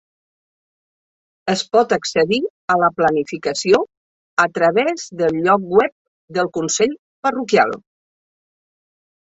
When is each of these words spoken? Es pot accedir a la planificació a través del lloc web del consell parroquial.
Es 1.53 1.61
pot 1.75 1.93
accedir 1.97 2.39
a 2.75 2.77
la 2.85 2.89
planificació 3.01 3.83
a 4.47 4.47
través 4.57 5.07
del 5.21 5.39
lloc 5.45 5.71
web 5.77 5.95
del 6.41 6.53
consell 6.59 6.99
parroquial. 7.29 7.79